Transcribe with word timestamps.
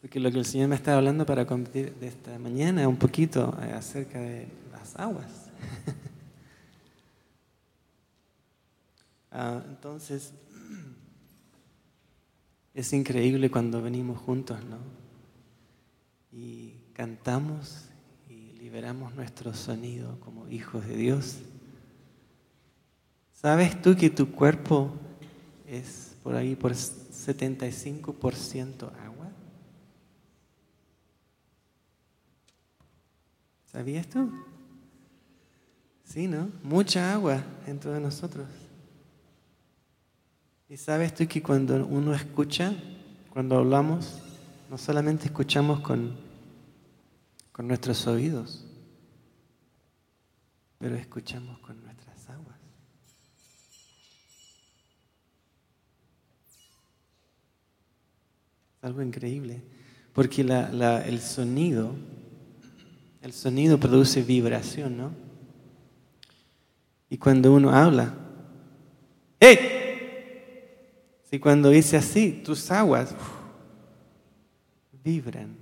Porque 0.00 0.18
lo 0.18 0.30
que 0.30 0.38
el 0.38 0.44
Señor 0.44 0.68
me 0.68 0.74
está 0.74 0.96
hablando 0.96 1.26
para 1.26 1.46
compartir 1.46 1.94
de 1.94 2.08
esta 2.08 2.38
mañana 2.38 2.88
un 2.88 2.96
poquito 2.96 3.56
eh, 3.62 3.72
acerca 3.72 4.20
de 4.20 4.48
las 4.72 4.96
aguas. 4.96 5.28
Ah, 9.34 9.62
entonces, 9.66 10.34
es 12.74 12.92
increíble 12.92 13.50
cuando 13.50 13.80
venimos 13.80 14.18
juntos, 14.18 14.58
¿no? 14.62 14.76
Y 16.30 16.74
cantamos 16.92 17.86
y 18.28 18.52
liberamos 18.58 19.14
nuestro 19.14 19.54
sonido 19.54 20.20
como 20.20 20.50
hijos 20.50 20.86
de 20.86 20.96
Dios. 20.98 21.38
¿Sabes 23.32 23.80
tú 23.80 23.96
que 23.96 24.10
tu 24.10 24.30
cuerpo 24.30 24.92
es 25.66 26.11
por 26.22 26.34
ahí 26.34 26.54
por 26.54 26.72
75% 26.72 28.90
agua? 29.04 29.30
¿Sabías 33.66 34.06
tú? 34.06 34.30
Sí, 36.04 36.28
¿no? 36.28 36.50
Mucha 36.62 37.12
agua 37.12 37.42
dentro 37.66 37.92
de 37.92 38.00
nosotros. 38.00 38.46
Y 40.68 40.76
sabes 40.76 41.14
tú 41.14 41.26
que 41.26 41.42
cuando 41.42 41.86
uno 41.86 42.14
escucha, 42.14 42.74
cuando 43.30 43.58
hablamos, 43.58 44.20
no 44.70 44.78
solamente 44.78 45.26
escuchamos 45.26 45.80
con, 45.80 46.16
con 47.50 47.68
nuestros 47.68 48.06
oídos, 48.06 48.64
pero 50.78 50.96
escuchamos 50.96 51.58
con 51.60 51.76
nuestras 51.76 51.91
Algo 58.82 59.00
increíble, 59.00 59.62
porque 60.12 60.42
el 60.42 61.20
sonido, 61.20 61.94
el 63.22 63.32
sonido 63.32 63.78
produce 63.78 64.22
vibración, 64.22 64.96
¿no? 64.96 65.12
Y 67.08 67.16
cuando 67.16 67.54
uno 67.54 67.70
habla, 67.70 68.14
¡hey! 69.38 69.58
Y 71.30 71.38
cuando 71.38 71.70
dice 71.70 71.96
así, 71.96 72.42
tus 72.44 72.70
aguas 72.70 73.14
vibran. 75.02 75.56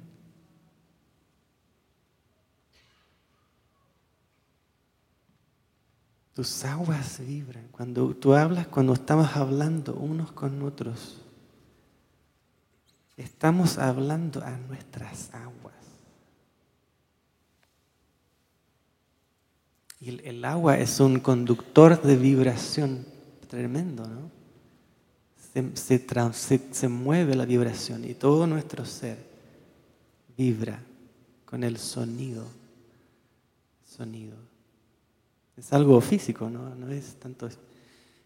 Tus 6.35 6.65
aguas 6.65 7.21
vibran. 7.25 7.69
Cuando 7.71 8.15
tú 8.17 8.35
hablas, 8.35 8.67
cuando 8.67 8.95
estamos 8.95 9.37
hablando 9.37 9.95
unos 9.95 10.33
con 10.33 10.63
otros, 10.63 11.21
estamos 13.21 13.79
hablando 13.79 14.43
a 14.43 14.57
nuestras 14.57 15.33
aguas. 15.35 15.75
Y 20.01 20.27
el, 20.27 20.45
agua 20.45 20.79
es 20.79 20.99
un 20.99 21.21
conductor 21.21 22.01
de 22.01 22.17
vibración 22.17 23.05
tremendo, 23.49 24.07
¿no? 24.07 24.31
se, 25.75 26.89
mueve 26.89 27.35
la 27.35 27.45
vibración 27.45 28.05
y 28.05 28.15
todo 28.15 28.47
nuestro 28.47 28.87
ser 28.87 29.19
vibra 30.39 30.83
con 31.45 31.63
el 31.65 31.77
sonido. 31.77 32.47
Sonido. 33.85 34.37
Es 35.59 35.71
algo 35.75 36.01
físico, 36.01 36.49
¿no? 36.49 36.75
no 36.75 36.91
es 36.91 37.17
tanto 37.17 37.51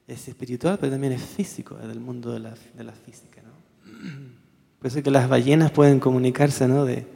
es 0.06 0.28
espiritual, 0.28 0.78
pero 0.78 0.92
también 0.92 1.14
es 1.14 1.22
físico, 1.22 1.76
es 1.80 1.88
del 1.88 1.98
mundo 1.98 2.30
de 2.30 2.38
la, 2.38 2.54
de 2.76 2.84
la 2.84 2.92
física. 2.92 3.42
¿no? 3.42 4.34
Por 4.84 4.90
eso 4.90 5.02
que 5.02 5.10
las 5.10 5.30
ballenas 5.30 5.70
pueden 5.70 5.98
comunicarse 5.98 6.68
¿no? 6.68 6.84
de, 6.84 7.06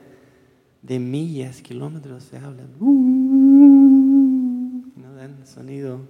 de 0.81 0.99
millas, 0.99 1.61
kilómetros, 1.61 2.25
se 2.25 2.39
hablan. 2.39 2.71
¿no? 4.97 5.12
Dan 5.15 5.47
sonido 5.47 6.01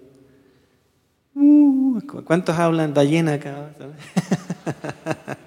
Uh, 1.34 2.00
¿Cuántos 2.24 2.56
hablan 2.56 2.94
ballena 2.94 3.32
acá? 3.34 3.74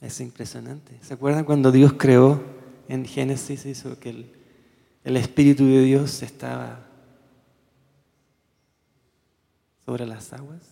Es 0.00 0.20
impresionante. 0.20 0.98
¿Se 1.00 1.14
acuerdan 1.14 1.44
cuando 1.44 1.70
Dios 1.70 1.92
creó 1.92 2.42
en 2.88 3.04
Génesis 3.04 3.66
hizo 3.66 4.00
que 4.00 4.10
el, 4.10 4.32
el 5.04 5.16
Espíritu 5.16 5.64
de 5.64 5.82
Dios 5.82 6.24
estaba 6.24 6.80
sobre 9.84 10.06
las 10.06 10.32
aguas? 10.32 10.62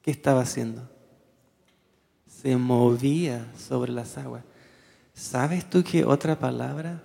¿Qué 0.00 0.10
estaba 0.10 0.40
haciendo? 0.40 0.88
Se 2.40 2.56
movía 2.56 3.46
sobre 3.56 3.92
las 3.92 4.16
aguas. 4.16 4.44
¿Sabes 5.12 5.68
tú 5.68 5.82
qué 5.84 6.04
otra 6.04 6.38
palabra 6.38 7.02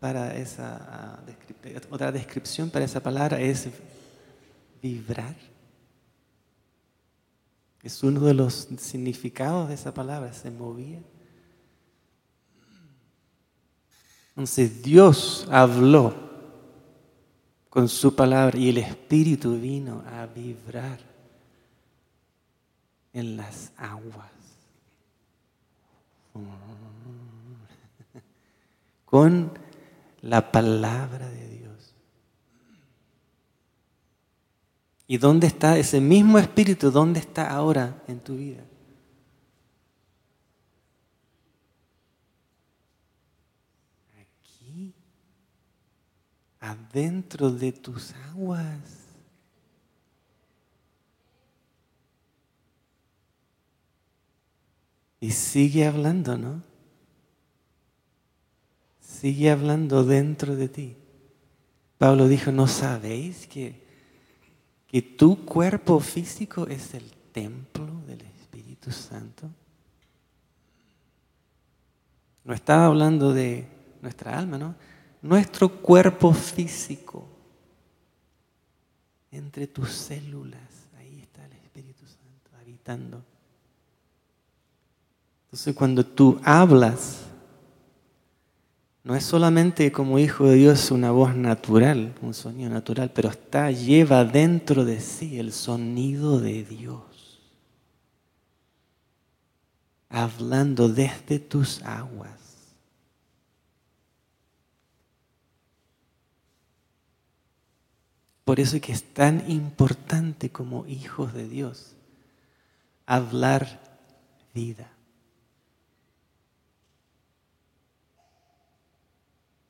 para 0.00 0.36
esa 0.36 0.76
ah, 0.90 1.22
otra 1.90 2.10
descripción 2.10 2.70
para 2.70 2.84
esa 2.84 3.00
palabra 3.00 3.40
es 3.40 3.68
vibrar. 4.82 5.36
Es 7.82 8.02
uno 8.02 8.20
de 8.20 8.34
los 8.34 8.68
significados 8.78 9.68
de 9.68 9.74
esa 9.74 9.94
palabra, 9.94 10.32
se 10.32 10.50
movía. 10.50 11.00
Entonces 14.30 14.82
Dios 14.82 15.46
habló 15.50 16.14
con 17.68 17.88
su 17.88 18.14
palabra 18.14 18.58
y 18.58 18.70
el 18.70 18.78
Espíritu 18.78 19.58
vino 19.58 20.02
a 20.06 20.26
vibrar 20.26 20.98
en 23.12 23.36
las 23.36 23.72
aguas. 23.76 24.41
Con 29.04 29.52
la 30.22 30.50
palabra 30.50 31.28
de 31.28 31.48
Dios. 31.48 31.94
¿Y 35.06 35.18
dónde 35.18 35.46
está 35.46 35.76
ese 35.76 36.00
mismo 36.00 36.38
espíritu? 36.38 36.90
¿Dónde 36.90 37.20
está 37.20 37.50
ahora 37.50 38.02
en 38.08 38.20
tu 38.20 38.36
vida? 38.36 38.64
Aquí, 44.18 44.94
adentro 46.60 47.50
de 47.50 47.72
tus 47.72 48.14
aguas. 48.30 49.01
Y 55.22 55.30
sigue 55.30 55.86
hablando, 55.86 56.36
¿no? 56.36 56.62
sigue 59.22 59.52
hablando 59.52 60.02
dentro 60.02 60.56
de 60.56 60.68
ti. 60.68 60.96
Pablo 61.96 62.26
dijo, 62.26 62.50
¿no 62.50 62.66
sabéis 62.66 63.46
que, 63.46 63.80
que 64.88 65.00
tu 65.00 65.44
cuerpo 65.44 66.00
físico 66.00 66.66
es 66.66 66.94
el 66.94 67.08
templo 67.30 67.86
del 68.04 68.20
Espíritu 68.22 68.90
Santo? 68.90 69.48
No 72.42 72.52
estaba 72.52 72.86
hablando 72.86 73.32
de 73.32 73.68
nuestra 74.00 74.36
alma, 74.36 74.58
¿no? 74.58 74.74
Nuestro 75.22 75.68
cuerpo 75.80 76.34
físico. 76.34 77.28
Entre 79.30 79.68
tus 79.68 79.92
células, 79.92 80.88
ahí 80.98 81.20
está 81.20 81.46
el 81.46 81.52
Espíritu 81.52 82.04
Santo 82.06 82.50
habitando. 82.60 83.22
Entonces 85.52 85.74
cuando 85.74 86.06
tú 86.06 86.40
hablas, 86.44 87.26
no 89.04 89.14
es 89.14 89.22
solamente 89.22 89.92
como 89.92 90.18
hijo 90.18 90.46
de 90.46 90.54
Dios 90.54 90.90
una 90.90 91.10
voz 91.10 91.36
natural, 91.36 92.14
un 92.22 92.32
sonido 92.32 92.70
natural, 92.70 93.10
pero 93.14 93.28
está, 93.28 93.70
lleva 93.70 94.24
dentro 94.24 94.86
de 94.86 94.98
sí 94.98 95.38
el 95.38 95.52
sonido 95.52 96.40
de 96.40 96.64
Dios. 96.64 97.02
Hablando 100.08 100.88
desde 100.88 101.38
tus 101.38 101.82
aguas. 101.82 102.32
Por 108.44 108.58
eso 108.58 108.76
es 108.76 108.82
que 108.82 108.92
es 108.92 109.02
tan 109.02 109.50
importante 109.50 110.48
como 110.48 110.86
hijos 110.86 111.34
de 111.34 111.46
Dios 111.46 111.94
hablar 113.04 113.82
vida. 114.54 114.90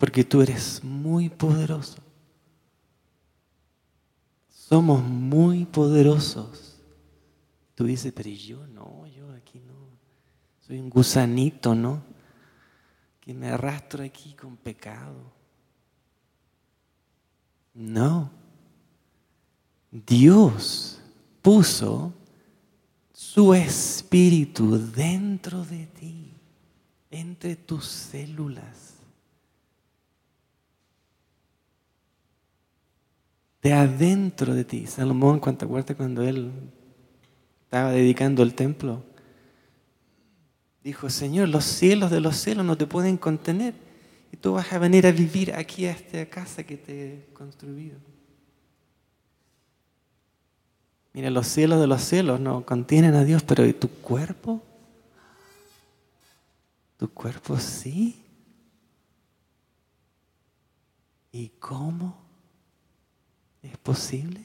Porque 0.02 0.24
tú 0.24 0.42
eres 0.42 0.82
muy 0.82 1.28
poderoso. 1.28 2.02
Somos 4.48 5.00
muy 5.00 5.64
poderosos. 5.64 6.80
Tú 7.76 7.84
dices, 7.84 8.12
pero 8.12 8.28
yo 8.28 8.66
no, 8.66 9.06
yo 9.06 9.30
aquí 9.30 9.60
no. 9.60 9.74
Soy 10.58 10.80
un 10.80 10.90
gusanito, 10.90 11.76
¿no? 11.76 12.02
Que 13.20 13.32
me 13.32 13.50
arrastro 13.50 14.02
aquí 14.02 14.34
con 14.34 14.56
pecado. 14.56 15.32
No. 17.72 18.28
Dios 19.88 21.00
puso 21.42 22.12
su 23.12 23.54
espíritu 23.54 24.76
dentro 24.78 25.64
de 25.64 25.86
ti, 25.86 26.32
entre 27.08 27.54
tus 27.54 27.86
células. 27.86 28.91
De 33.62 33.72
adentro 33.72 34.54
de 34.54 34.64
ti. 34.64 34.86
Salomón, 34.86 35.38
¿cuánto 35.38 35.66
acuerdas 35.66 35.96
cuando 35.96 36.22
él 36.22 36.50
estaba 37.62 37.92
dedicando 37.92 38.42
el 38.42 38.54
templo? 38.54 39.04
Dijo, 40.82 41.08
Señor, 41.08 41.48
los 41.48 41.64
cielos 41.64 42.10
de 42.10 42.20
los 42.20 42.36
cielos 42.36 42.66
no 42.66 42.76
te 42.76 42.86
pueden 42.86 43.16
contener 43.16 43.74
y 44.32 44.36
tú 44.36 44.54
vas 44.54 44.72
a 44.72 44.78
venir 44.78 45.06
a 45.06 45.12
vivir 45.12 45.54
aquí 45.54 45.86
a 45.86 45.92
esta 45.92 46.26
casa 46.26 46.64
que 46.64 46.76
te 46.76 47.14
he 47.14 47.26
construido. 47.32 47.98
Mira, 51.12 51.30
los 51.30 51.46
cielos 51.46 51.80
de 51.80 51.86
los 51.86 52.02
cielos 52.02 52.40
no 52.40 52.66
contienen 52.66 53.14
a 53.14 53.22
Dios, 53.22 53.44
pero 53.44 53.64
¿y 53.64 53.74
tu 53.74 53.88
cuerpo? 53.88 54.60
¿Tu 56.96 57.08
cuerpo 57.12 57.58
sí? 57.58 58.24
¿Y 61.30 61.50
cómo 61.60 62.21
es 63.62 63.76
posible? 63.78 64.44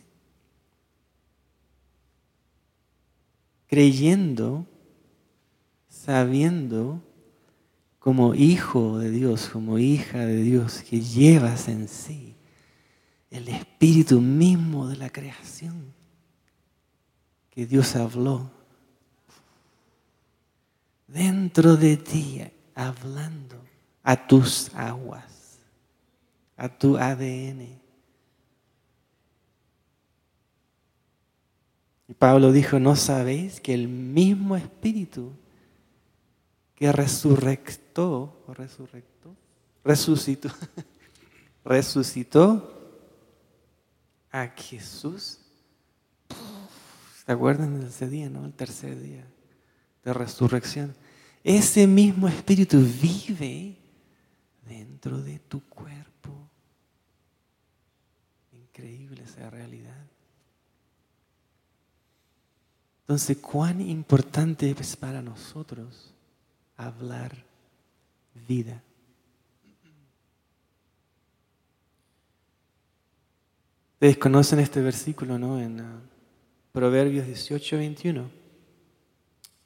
Creyendo, 3.67 4.65
sabiendo 5.89 7.01
como 7.99 8.33
hijo 8.33 8.99
de 8.99 9.11
Dios, 9.11 9.49
como 9.49 9.79
hija 9.79 10.19
de 10.19 10.41
Dios, 10.41 10.81
que 10.81 11.01
llevas 11.01 11.67
en 11.67 11.87
sí 11.87 12.35
el 13.29 13.49
espíritu 13.49 14.21
mismo 14.21 14.87
de 14.87 14.95
la 14.95 15.09
creación 15.09 15.93
que 17.49 17.65
Dios 17.65 17.95
habló 17.95 18.51
dentro 21.07 21.75
de 21.75 21.97
ti, 21.97 22.43
hablando 22.75 23.55
a 24.03 24.27
tus 24.27 24.73
aguas, 24.75 25.59
a 26.55 26.69
tu 26.69 26.97
ADN. 26.97 27.81
Y 32.07 32.13
Pablo 32.13 32.51
dijo, 32.51 32.79
¿no 32.79 32.95
sabéis 32.95 33.59
que 33.59 33.73
el 33.73 33.87
mismo 33.87 34.55
espíritu 34.55 35.33
que 36.77 36.91
resurrectó, 36.91 38.43
resucitó, 39.83 40.49
resucitó 41.65 42.77
a 44.31 44.47
Jesús. 44.55 45.39
¿Se 47.25 47.31
acuerdan 47.31 47.79
de 47.79 47.87
ese 47.87 48.07
día, 48.07 48.29
no? 48.29 48.45
El 48.45 48.53
tercer 48.53 49.01
día 49.01 49.25
de 50.03 50.13
resurrección. 50.13 50.95
Ese 51.43 51.87
mismo 51.87 52.27
espíritu 52.27 52.77
vive 52.79 53.77
dentro 54.67 55.19
de 55.21 55.39
tu 55.39 55.61
cuerpo. 55.67 56.49
Increíble 58.51 59.23
esa 59.23 59.49
realidad. 59.49 60.06
Entonces, 63.07 63.37
cuán 63.37 63.79
importante 63.79 64.69
es 64.69 64.97
para 64.97 65.21
nosotros 65.21 66.13
hablar 66.75 67.31
vida. 68.49 68.83
Ustedes 73.93 74.17
conocen 74.17 74.59
este 74.59 74.81
versículo, 74.81 75.39
¿no? 75.39 75.57
En 75.57 75.79
uh, 75.79 76.01
Proverbios 76.73 77.25
18, 77.25 77.77
21. 77.77 78.29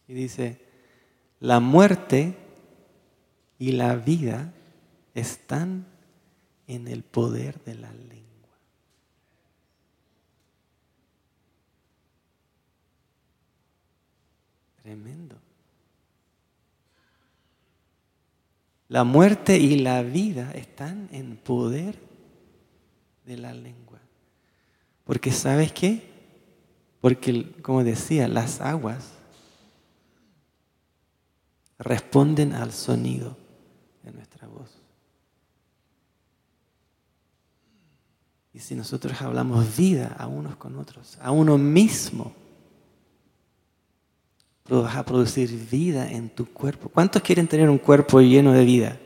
Y 0.08 0.14
dice, 0.14 0.62
la 1.40 1.60
muerte 1.60 2.38
y 3.58 3.72
la 3.72 3.96
vida 3.96 4.54
están 5.16 5.88
en 6.68 6.88
el 6.88 7.02
poder 7.02 7.60
de 7.64 7.74
la 7.74 7.92
lengua. 7.92 8.31
Tremendo. 14.82 15.36
La 18.88 19.04
muerte 19.04 19.58
y 19.58 19.80
la 19.80 20.02
vida 20.02 20.52
están 20.52 21.08
en 21.12 21.38
poder 21.38 21.98
de 23.26 23.38
la 23.38 23.54
lengua. 23.54 24.00
Porque 25.06 25.32
sabes 25.32 25.72
qué? 25.72 26.10
Porque, 27.00 27.54
como 27.62 27.84
decía, 27.84 28.28
las 28.28 28.60
aguas 28.60 29.14
responden 31.80 32.54
al 32.54 32.74
sonido 32.74 33.38
de 34.04 34.12
nuestra 34.12 34.48
voz. 34.48 34.82
Y 38.54 38.60
si 38.60 38.76
nosotros 38.76 39.22
hablamos 39.22 39.78
vida 39.78 40.16
a 40.20 40.28
unos 40.28 40.58
con 40.58 40.78
otros, 40.78 41.18
a 41.22 41.32
uno 41.32 41.58
mismo, 41.58 42.36
vas 44.68 44.96
a 44.96 45.06
producir 45.06 45.50
vida 45.70 46.10
en 46.10 46.30
tu 46.30 46.46
cuerpo. 46.46 46.90
¿Cuántos 46.90 47.22
quieren 47.22 47.48
tener 47.48 47.70
un 47.70 47.78
cuerpo 47.78 48.22
lleno 48.22 48.54
de 48.54 48.64
vida? 48.64 48.98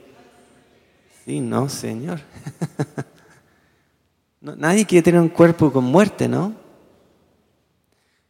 Sí, 1.26 1.40
no, 1.40 1.70
Señor. 1.70 2.22
nadie 4.42 4.86
quiere 4.86 5.04
tener 5.04 5.22
un 5.22 5.30
cuerpo 5.30 5.72
con 5.72 5.86
muerte, 5.86 6.28
¿no? 6.28 6.54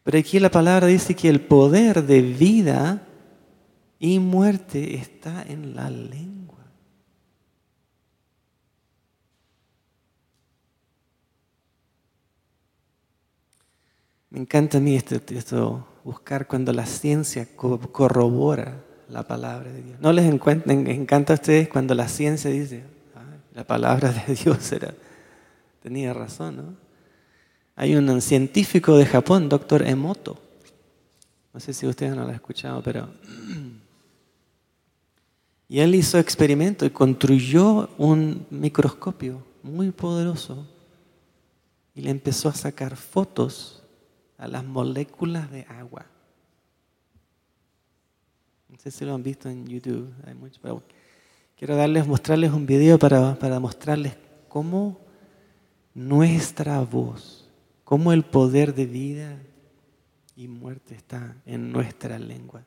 Pero 0.04 0.18
aquí 0.18 0.40
la 0.40 0.52
palabra 0.52 0.88
dice 0.88 1.16
que 1.16 1.28
el 1.28 1.42
poder 1.42 2.04
de 2.04 2.22
vida 2.22 3.02
y 4.00 4.20
muerte 4.20 4.96
está 4.96 5.44
en 5.44 5.76
la 5.76 5.90
lengua. 5.90 6.64
Me 14.30 14.40
encanta 14.40 14.78
a 14.78 14.82
mí 14.82 14.96
esto, 14.96 15.16
esto 15.16 15.95
buscar 16.06 16.46
cuando 16.46 16.72
la 16.72 16.86
ciencia 16.86 17.48
corrobora 17.56 18.84
la 19.10 19.24
palabra 19.24 19.72
de 19.72 19.82
Dios. 19.82 20.00
¿No 20.00 20.14
les 20.14 20.26
encanta 20.32 21.34
a 21.34 21.36
ustedes 21.36 21.68
cuando 21.68 21.96
la 21.96 22.08
ciencia 22.08 22.52
dice, 22.52 22.84
la 23.56 23.66
palabra 23.66 24.12
de 24.12 24.36
Dios 24.36 24.72
era, 24.72 24.94
tenía 25.82 26.14
razón? 26.14 26.58
¿no? 26.58 26.64
Hay 27.76 27.96
un 27.96 28.22
científico 28.22 28.96
de 28.98 29.08
Japón, 29.08 29.50
doctor 29.50 29.82
Emoto, 29.82 30.40
no 31.52 31.60
sé 31.60 31.74
si 31.74 31.88
ustedes 31.88 32.16
no 32.16 32.22
lo 32.22 32.30
han 32.30 32.36
escuchado, 32.36 32.82
pero... 32.82 33.10
Y 35.68 35.80
él 35.80 35.96
hizo 35.96 36.20
experimento 36.20 36.86
y 36.86 36.92
construyó 36.92 37.90
un 37.98 38.46
microscopio 38.52 39.42
muy 39.64 39.90
poderoso 39.90 40.64
y 41.96 42.02
le 42.02 42.12
empezó 42.12 42.50
a 42.50 42.54
sacar 42.54 42.96
fotos 42.96 43.82
a 44.38 44.48
las 44.48 44.64
moléculas 44.64 45.50
de 45.52 45.64
agua. 45.64 46.06
No 48.70 48.78
sé 48.78 48.92
si 48.92 49.06
lo 49.06 49.14
han 49.16 49.24
visto 49.24 49.50
en 49.50 49.66
YouTube, 49.68 50.14
hay 50.26 50.34
mucho, 50.34 50.60
pero 50.62 50.84
quiero 51.58 51.76
darles, 51.76 52.08
mostrarles 52.08 52.52
un 52.52 52.66
video 52.66 53.00
para, 53.00 53.36
para 53.36 53.60
mostrarles 53.60 54.18
cómo 54.50 55.00
nuestra 55.94 56.82
voz, 56.82 57.50
cómo 57.84 58.12
el 58.12 58.24
poder 58.24 58.76
de 58.76 58.86
vida 58.86 59.42
y 60.36 60.48
muerte 60.48 60.96
está 60.96 61.36
en 61.46 61.72
nuestra 61.72 62.20
lengua. 62.20 62.66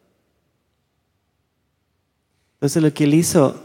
Entonces 2.54 2.82
lo 2.82 2.92
que 2.92 3.04
él 3.04 3.14
hizo, 3.14 3.62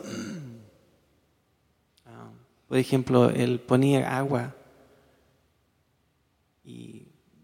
ah, 2.05 2.29
por 2.67 2.77
ejemplo, 2.77 3.29
él 3.29 3.59
ponía 3.59 4.17
agua 4.17 4.53
y 6.63 7.02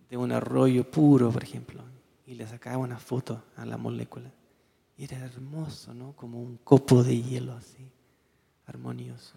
de 0.10 0.18
un 0.18 0.32
arroyo 0.32 0.90
puro, 0.90 1.32
por 1.32 1.44
ejemplo, 1.44 1.84
y 2.26 2.36
le 2.36 2.48
sacaba 2.48 2.78
una 2.78 2.98
foto 2.98 3.44
a 3.56 3.66
la 3.66 3.78
molécula. 3.78 4.32
Y 4.98 5.06
era 5.06 5.18
hermoso, 5.18 5.94
¿no? 5.94 6.14
Como 6.14 6.42
un 6.42 6.58
copo 6.58 7.04
de 7.04 7.22
hielo 7.22 7.54
así, 7.54 7.90
armonioso. 8.66 9.36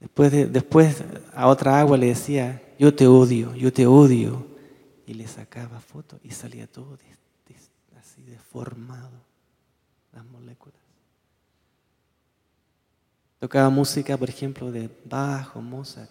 Después, 0.00 0.52
después 0.52 1.04
a 1.34 1.46
otra 1.48 1.80
agua 1.80 1.96
le 1.96 2.06
decía, 2.06 2.62
yo 2.78 2.94
te 2.94 3.06
odio, 3.06 3.54
yo 3.54 3.72
te 3.72 3.86
odio. 3.86 4.46
Y 5.06 5.14
le 5.14 5.28
sacaba 5.28 5.78
foto 5.78 6.18
y 6.24 6.30
salía 6.30 6.66
todo 6.66 6.98
así 7.96 8.22
deformado, 8.22 9.12
las 10.12 10.24
moléculas. 10.26 10.80
Tocaba 13.38 13.70
música, 13.70 14.16
por 14.16 14.28
ejemplo, 14.28 14.72
de 14.72 14.90
bajo, 15.04 15.62
Mozart, 15.62 16.10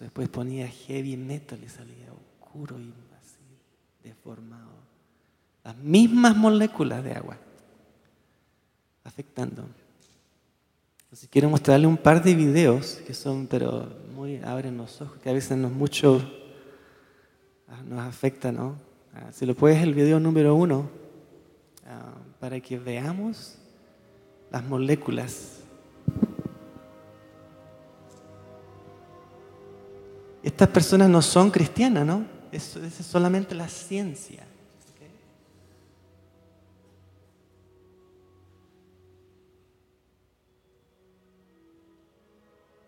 Después 0.00 0.28
ponía 0.30 0.66
heavy 0.68 1.18
metal 1.18 1.62
y 1.62 1.68
salía 1.68 2.08
oscuro 2.40 2.80
y 2.80 2.94
así, 3.20 3.44
deformado. 4.02 4.70
Las 5.62 5.76
mismas 5.76 6.34
moléculas 6.34 7.04
de 7.04 7.12
agua 7.12 7.36
afectando. 9.04 9.66
Entonces 11.04 11.28
quiero 11.30 11.50
mostrarle 11.50 11.86
un 11.86 11.98
par 11.98 12.22
de 12.22 12.34
videos 12.34 13.02
que 13.06 13.12
son, 13.12 13.46
pero 13.46 13.86
muy 14.14 14.36
abren 14.38 14.78
los 14.78 15.00
ojos, 15.02 15.18
que 15.22 15.28
a 15.28 15.34
veces 15.34 15.58
nos 15.58 15.72
mucho 15.72 16.22
ah, 17.68 17.82
nos 17.84 18.00
afecta, 18.00 18.50
¿no? 18.50 18.76
Ah, 19.14 19.30
si 19.32 19.44
lo 19.44 19.54
puedes, 19.54 19.82
el 19.82 19.94
video 19.94 20.18
número 20.18 20.54
uno, 20.54 20.88
ah, 21.86 22.14
para 22.40 22.60
que 22.60 22.78
veamos 22.78 23.58
las 24.50 24.64
moléculas. 24.64 25.60
Estas 30.56 30.70
personas 30.70 31.10
no 31.10 31.20
son 31.20 31.50
cristianas, 31.50 32.06
¿no? 32.06 32.24
Es 32.50 32.78
solamente 33.02 33.54
la 33.54 33.68
ciencia. 33.68 34.42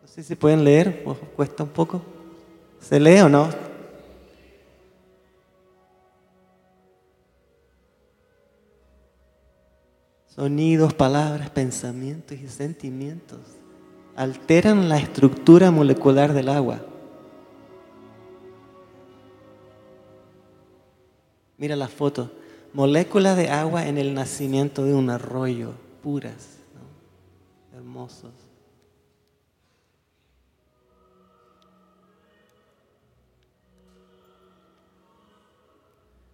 No 0.01 0.09
sé 0.09 0.23
si 0.23 0.35
pueden 0.35 0.65
leer, 0.65 1.05
cuesta 1.37 1.63
un 1.63 1.69
poco. 1.69 2.01
¿Se 2.81 2.99
lee 2.99 3.21
o 3.21 3.29
no? 3.29 3.51
Sonidos, 10.35 10.95
palabras, 10.95 11.51
pensamientos 11.51 12.39
y 12.39 12.49
sentimientos 12.49 13.41
alteran 14.17 14.89
la 14.89 14.97
estructura 14.97 15.71
molecular 15.71 16.33
del 16.33 16.49
agua. 16.49 16.81
Mira 21.59 21.77
la 21.77 21.89
foto. 21.89 22.31
Moléculas 22.73 23.37
de 23.37 23.51
agua 23.51 23.87
en 23.87 23.99
el 23.99 24.15
nacimiento 24.15 24.85
de 24.85 24.95
un 24.95 25.11
arroyo, 25.11 25.73
puras, 26.03 26.59
hermosos. 27.75 28.33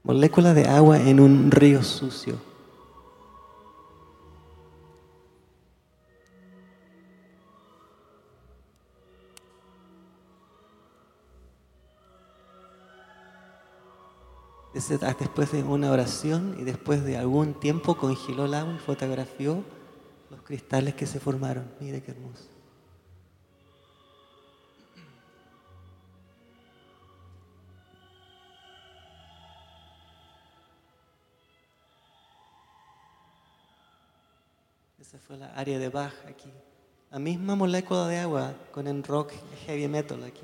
Moléculas 0.03 0.55
de 0.55 0.67
agua 0.67 1.01
en 1.01 1.19
un 1.19 1.51
río 1.51 1.83
sucio. 1.83 2.54
Después 14.75 15.53
de 15.53 15.63
una 15.63 15.93
oración 15.93 16.57
y 16.59 16.65
después 16.65 17.05
de 17.05 17.17
algún 17.17 17.55
tiempo 17.55 17.97
congeló 17.97 18.47
el 18.47 18.55
agua 18.55 18.75
y 18.75 18.79
fotografió 18.79 19.63
los 20.31 20.43
cristales 20.43 20.95
que 20.95 21.07
se 21.07 21.21
formaron. 21.21 21.71
Mire 21.79 22.03
qué 22.03 22.11
hermoso. 22.11 22.49
Esa 35.01 35.19
fue 35.19 35.37
la 35.37 35.55
área 35.55 35.79
de 35.79 35.89
Bach 35.89 36.15
aquí. 36.27 36.51
La 37.13 37.21
misma 37.21 37.55
molécula 37.55 38.09
de 38.09 38.19
agua 38.19 38.55
con 38.73 38.89
el 38.89 39.05
rock 39.05 39.33
heavy 39.67 39.87
metal 39.87 40.25
aquí. 40.25 40.43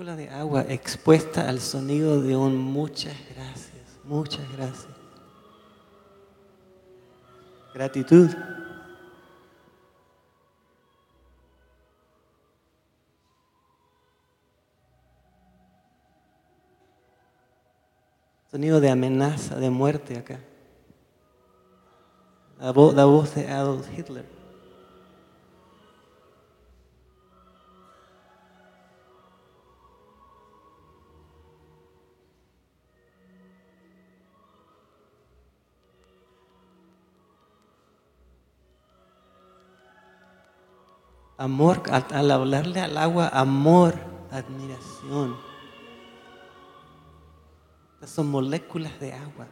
De 0.00 0.30
agua 0.30 0.64
expuesta 0.66 1.46
al 1.46 1.60
sonido 1.60 2.22
de 2.22 2.34
un 2.34 2.56
muchas 2.56 3.14
gracias, 3.36 3.98
muchas 4.02 4.50
gracias. 4.56 4.88
Gratitud. 7.74 8.30
Sonido 18.50 18.80
de 18.80 18.88
amenaza, 18.88 19.56
de 19.56 19.68
muerte 19.68 20.16
acá. 20.16 20.40
La 22.58 22.72
la 22.72 23.04
voz 23.04 23.34
de 23.34 23.48
Adolf 23.48 23.86
Hitler. 23.96 24.39
Amor, 41.40 41.82
al, 41.90 42.30
hablarle 42.30 42.82
al 42.82 42.98
agua, 42.98 43.30
amor, 43.32 43.94
admiración. 44.30 45.38
Estas 47.94 48.10
son 48.10 48.30
moléculas 48.30 49.00
de 49.00 49.14
agua. 49.14 49.46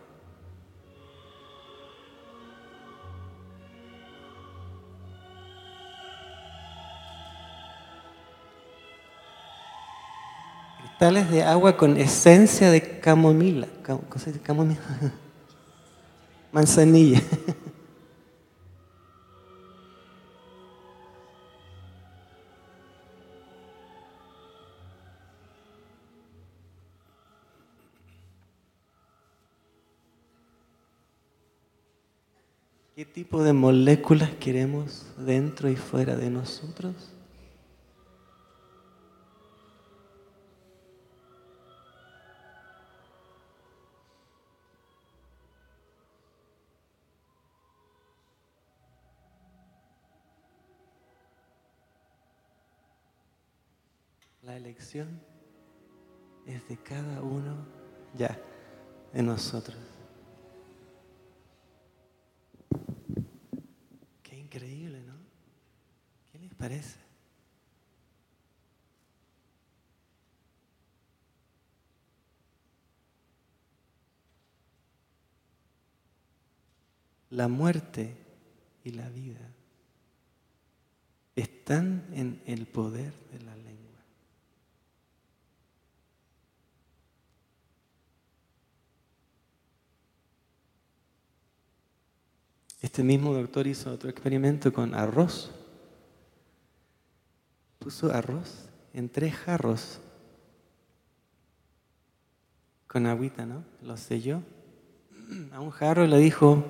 Cristales 10.80 11.30
de 11.30 11.42
agua 11.42 11.74
con 11.74 11.96
esencia 11.96 12.70
de 12.70 13.00
camomila. 13.00 13.66
camomila? 14.42 14.78
Manzanilla. 16.52 17.22
tipo 33.18 33.42
de 33.42 33.52
moléculas 33.52 34.30
queremos 34.38 35.04
dentro 35.18 35.68
y 35.68 35.74
fuera 35.74 36.14
de 36.14 36.30
nosotros? 36.30 36.94
La 54.42 54.56
elección 54.56 55.08
es 56.46 56.68
de 56.68 56.76
cada 56.76 57.20
uno 57.20 57.66
ya 58.14 58.38
de 59.12 59.24
nosotros. 59.24 59.87
Parece? 66.58 66.98
La 77.30 77.46
muerte 77.46 78.16
y 78.84 78.90
la 78.90 79.08
vida 79.10 79.54
están 81.36 82.06
en 82.12 82.42
el 82.46 82.66
poder 82.66 83.12
de 83.30 83.40
la 83.44 83.54
lengua. 83.54 83.77
Este 92.80 93.02
mismo 93.02 93.34
doctor 93.34 93.66
hizo 93.66 93.92
otro 93.92 94.08
experimento 94.08 94.72
con 94.72 94.94
arroz 94.94 95.50
puso 97.78 98.12
arroz 98.12 98.68
en 98.92 99.08
tres 99.08 99.34
jarros 99.34 100.00
con 102.86 103.06
agüita, 103.06 103.46
¿no? 103.46 103.64
Lo 103.82 103.96
selló 103.96 104.42
a 105.52 105.60
un 105.60 105.70
jarro 105.70 106.04
y 106.04 106.08
le 106.08 106.18
dijo, 106.18 106.64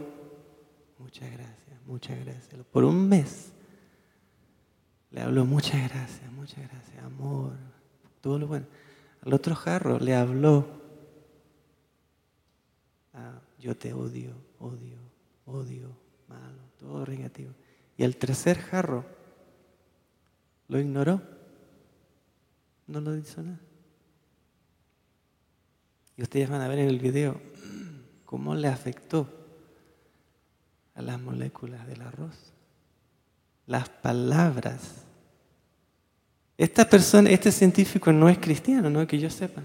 muchas 0.98 1.30
gracias, 1.30 1.82
muchas 1.86 2.24
gracias. 2.24 2.64
Por 2.72 2.84
un 2.84 3.08
mes 3.08 3.52
le 5.10 5.22
habló, 5.22 5.44
muchas 5.44 5.90
gracias, 5.90 6.30
muchas 6.32 6.68
gracias, 6.70 7.02
amor, 7.04 7.52
todo 8.20 8.38
lo 8.38 8.46
bueno. 8.46 8.66
Al 9.22 9.32
otro 9.32 9.54
jarro 9.54 9.98
le 9.98 10.14
habló, 10.14 10.66
ah, 13.14 13.40
yo 13.58 13.76
te 13.76 13.92
odio, 13.92 14.34
odio, 14.58 14.98
odio, 15.48 15.90
malo, 16.28 16.58
todo 16.78 17.06
negativo. 17.06 17.52
Y 17.96 18.04
el 18.04 18.16
tercer 18.16 18.58
jarro 18.58 19.04
lo 20.68 20.78
ignoró. 20.78 21.20
No 22.86 23.00
lo 23.00 23.16
hizo 23.16 23.42
nada. 23.42 23.60
Y 26.16 26.22
ustedes 26.22 26.48
van 26.48 26.60
a 26.60 26.68
ver 26.68 26.80
en 26.80 26.88
el 26.88 26.98
video 26.98 27.40
cómo 28.24 28.54
le 28.54 28.68
afectó 28.68 29.28
a 30.94 31.02
las 31.02 31.20
moléculas 31.20 31.86
del 31.86 32.02
arroz. 32.02 32.52
Las 33.66 33.88
palabras. 33.88 35.04
Esta 36.56 36.88
persona, 36.88 37.30
este 37.30 37.52
científico 37.52 38.12
no 38.12 38.28
es 38.28 38.38
cristiano, 38.38 38.90
no 38.90 39.06
que 39.06 39.18
yo 39.18 39.30
sepa. 39.30 39.62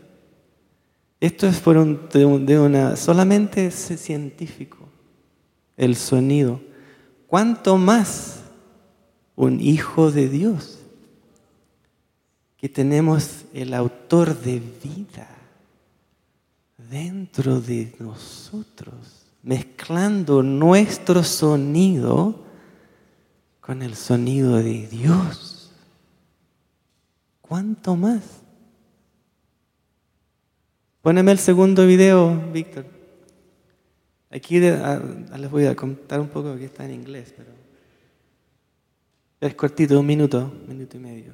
Esto 1.20 1.48
es 1.48 1.60
por 1.60 1.78
un, 1.78 2.08
de, 2.10 2.60
una, 2.60 2.96
solamente 2.96 3.72
científico, 3.72 4.83
el 5.78 5.96
sonido. 5.96 6.62
¿Cuánto 7.28 7.78
más 7.78 8.42
un 9.36 9.60
hijo 9.60 10.12
de 10.12 10.30
Dios? 10.30 10.80
Que 12.58 12.70
tenemos 12.70 13.46
el 13.54 13.74
autor 13.74 14.40
de 14.40 14.62
vida 14.84 15.28
dentro 16.90 17.60
de 17.60 17.96
nosotros, 18.00 19.26
mezclando 19.42 20.44
nuestro 20.44 21.24
sonido 21.24 22.44
con 23.60 23.82
el 23.82 23.96
sonido 23.96 24.58
de 24.58 24.88
Dios. 24.88 25.72
¿Cuánto 27.42 27.96
más? 27.96 28.22
Póneme 31.02 31.32
el 31.32 31.40
segundo 31.40 31.86
video, 31.86 32.34
Víctor. 32.54 32.93
Aquí 34.34 34.60
les 34.60 35.52
voy 35.52 35.68
a 35.68 35.76
contar 35.76 36.20
un 36.20 36.28
poco 36.28 36.58
que 36.58 36.66
está 36.66 36.84
en 36.86 36.96
inglés, 36.96 37.32
pero 37.38 37.52
es 39.40 39.54
cortito, 39.54 40.00
un 40.00 40.08
minuto, 40.08 40.52
un 40.60 40.70
minuto 40.70 40.98
y 40.98 41.00
medio. 41.00 41.32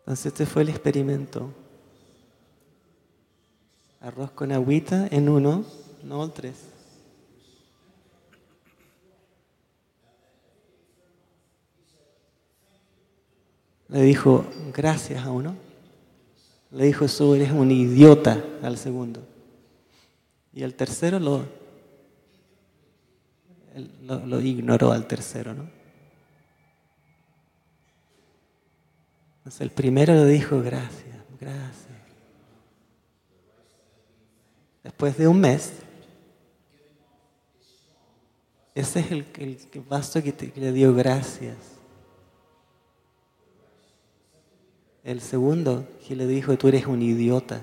Entonces 0.00 0.26
este 0.26 0.46
fue 0.46 0.62
el 0.62 0.68
experimento. 0.68 1.52
Arroz 4.00 4.30
con 4.30 4.52
agüita 4.52 5.08
en 5.10 5.28
uno, 5.28 5.64
no 6.04 6.22
en 6.22 6.30
tres. 6.30 6.54
Le 13.88 14.02
dijo 14.02 14.44
gracias 14.72 15.24
a 15.24 15.32
uno. 15.32 15.65
Le 16.76 16.84
dijo, 16.84 17.06
eso 17.06 17.34
eres 17.34 17.52
un 17.52 17.70
idiota 17.70 18.44
al 18.60 18.76
segundo. 18.76 19.26
Y 20.52 20.62
el 20.62 20.74
tercero 20.74 21.18
lo, 21.18 21.46
lo, 24.02 24.40
ignoró 24.42 24.92
al 24.92 25.06
tercero, 25.06 25.54
¿no? 25.54 25.70
Entonces 29.38 29.62
el 29.62 29.70
primero 29.70 30.12
le 30.12 30.26
dijo 30.26 30.60
gracias, 30.60 31.16
gracias. 31.40 31.96
Después 34.84 35.16
de 35.16 35.28
un 35.28 35.40
mes, 35.40 35.72
ese 38.74 39.00
es 39.00 39.10
el, 39.12 39.26
el 39.38 39.58
vaso 39.88 40.22
que, 40.22 40.34
que 40.34 40.60
le 40.60 40.72
dio 40.72 40.94
gracias. 40.94 41.75
El 45.06 45.20
segundo 45.20 45.86
que 46.04 46.16
le 46.16 46.26
dijo, 46.26 46.58
tú 46.58 46.66
eres 46.66 46.86
un 46.86 47.00
idiota. 47.00 47.60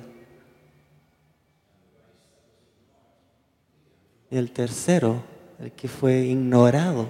Y 4.31 4.37
el 4.37 4.51
tercero, 4.51 5.21
el 5.59 5.73
que 5.73 5.89
fue 5.89 6.21
ignorado. 6.21 7.05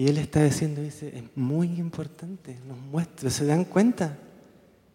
Y 0.00 0.08
él 0.08 0.16
está 0.16 0.42
diciendo, 0.42 0.80
dice, 0.80 1.14
es 1.14 1.24
muy 1.36 1.78
importante, 1.78 2.58
nos 2.66 2.78
muestra, 2.78 3.28
¿se 3.28 3.44
dan 3.44 3.66
cuenta? 3.66 4.16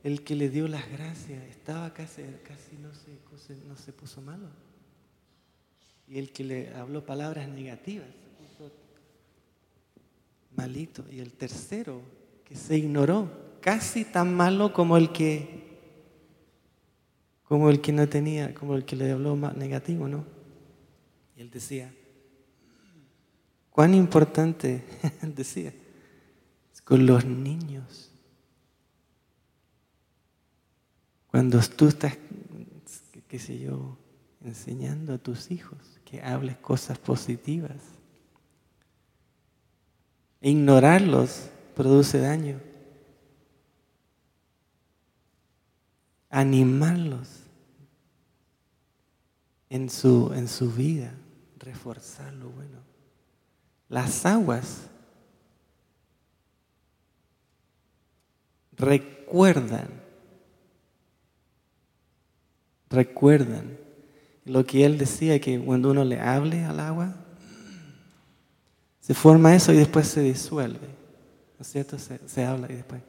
El 0.04 0.24
que 0.24 0.34
le 0.34 0.50
dio 0.50 0.68
las 0.68 0.92
gracias 0.92 1.44
estaba 1.44 1.94
casi, 1.94 2.24
casi 2.44 2.76
no, 2.78 2.90
se, 2.92 3.56
no 3.68 3.78
se 3.78 3.94
puso 3.94 4.20
malo. 4.20 4.48
Y 6.08 6.18
el 6.18 6.32
que 6.32 6.44
le 6.44 6.74
habló 6.74 7.06
palabras 7.06 7.48
negativas 7.48 8.08
se 8.08 8.44
puso 8.44 8.74
malito. 10.56 11.06
Y 11.12 11.20
el 11.20 11.34
tercero, 11.34 12.02
que 12.44 12.56
se 12.56 12.76
ignoró, 12.76 13.30
casi 13.62 14.06
tan 14.06 14.34
malo 14.34 14.74
como 14.74 14.98
el 14.98 15.12
que, 15.12 15.78
como 17.44 17.70
el 17.70 17.80
que 17.80 17.92
no 17.92 18.10
tenía, 18.10 18.56
como 18.56 18.76
el 18.76 18.86
que 18.86 18.96
le 18.96 19.12
habló 19.12 19.36
más 19.36 19.56
negativo, 19.56 20.08
¿no? 20.08 20.26
Y 21.38 21.42
él 21.42 21.52
decía, 21.52 21.94
Cuán 23.76 23.94
importante, 23.94 24.86
decía, 25.22 25.74
con 26.86 27.06
los 27.06 27.26
niños. 27.26 28.10
Cuando 31.28 31.60
tú 31.60 31.90
estás, 31.90 32.18
qué 33.28 33.38
sé 33.38 33.60
yo, 33.60 33.98
enseñando 34.46 35.14
a 35.14 35.18
tus 35.18 35.52
hijos 35.52 36.00
que 36.06 36.22
hables 36.22 36.56
cosas 36.56 36.98
positivas. 37.00 37.82
Ignorarlos 40.40 41.50
produce 41.76 42.20
daño. 42.20 42.62
Animarlos 46.30 47.28
en 49.70 49.90
su, 49.90 50.32
en 50.34 50.48
su 50.48 50.72
vida, 50.72 51.14
reforzar 51.60 52.32
lo 52.36 52.50
bueno. 52.52 52.85
Las 53.90 54.26
aguas 54.26 54.90
recuerdan, 58.78 59.88
recuerdan 62.90 63.78
lo 64.46 64.66
que 64.66 64.86
él 64.86 64.98
decía, 64.98 65.40
que 65.40 65.60
cuando 65.60 65.92
uno 65.92 66.04
le 66.04 66.20
hable 66.20 66.64
al 66.64 66.80
agua, 66.80 67.16
se 69.00 69.14
forma 69.14 69.56
eso 69.56 69.72
y 69.72 69.78
después 69.78 70.08
se 70.08 70.22
disuelve. 70.22 70.88
¿No 71.58 71.62
es 71.62 71.68
cierto? 71.68 71.98
Se, 72.00 72.44
habla 72.44 72.68
y 72.70 72.76
después. 72.76 73.02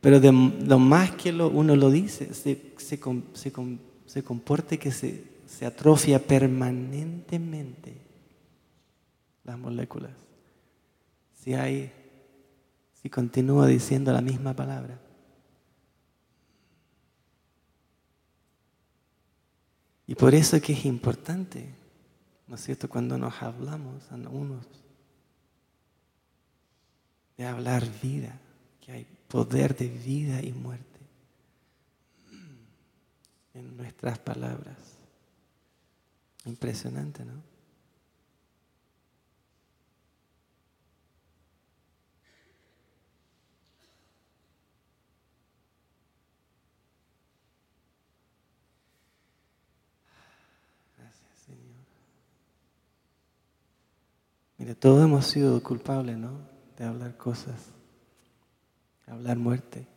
Pero 0.00 0.18
de 0.18 0.32
lo 0.32 0.78
más 0.78 1.12
que 1.12 1.32
uno 1.32 1.76
lo 1.76 1.90
dice, 1.90 2.34
se, 2.34 2.72
se, 2.78 3.00
se 4.06 4.22
comporte 4.22 4.78
que 4.78 4.90
se, 4.90 5.24
se 5.46 5.66
atrofia 5.66 6.18
permanentemente 6.18 8.11
las 9.44 9.58
moléculas 9.58 10.12
si 11.42 11.54
hay, 11.54 11.92
si 13.02 13.10
continúa 13.10 13.66
diciendo 13.66 14.12
la 14.12 14.20
misma 14.20 14.54
palabra. 14.54 15.00
Y 20.06 20.14
por 20.14 20.34
eso 20.36 20.60
que 20.60 20.72
es 20.72 20.84
importante, 20.84 21.74
¿no 22.46 22.54
es 22.54 22.60
cierto?, 22.60 22.88
cuando 22.88 23.18
nos 23.18 23.42
hablamos 23.42 24.10
a 24.12 24.14
unos, 24.14 24.66
de 27.36 27.44
hablar 27.44 27.84
vida, 28.00 28.38
que 28.80 28.92
hay 28.92 29.04
poder 29.26 29.74
de 29.74 29.88
vida 29.88 30.40
y 30.42 30.52
muerte 30.52 31.00
en 33.54 33.76
nuestras 33.76 34.20
palabras. 34.20 34.76
Impresionante, 36.44 37.24
¿no? 37.24 37.51
Mire, 54.62 54.76
todos 54.76 55.02
hemos 55.02 55.26
sido 55.26 55.60
culpables, 55.60 56.16
¿no? 56.16 56.38
De 56.78 56.84
hablar 56.84 57.16
cosas, 57.16 57.60
hablar 59.08 59.36
muerte 59.36 59.88